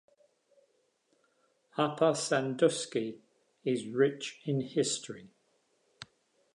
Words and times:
Upper 1.77 2.15
Sandusky 2.15 3.19
is 3.63 3.85
rich 3.85 4.41
in 4.45 4.61
history. 4.61 5.29